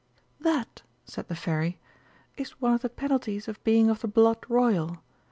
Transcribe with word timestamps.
"That," 0.39 0.81
said 1.05 1.27
the 1.27 1.35
Fairy, 1.35 1.77
"is 2.35 2.59
one 2.59 2.73
of 2.73 2.81
the 2.81 2.89
penalties 2.89 3.47
of 3.47 3.63
being 3.63 3.87
of 3.87 4.01
the 4.01 4.07
blood 4.07 4.43
Royal. 4.49 5.03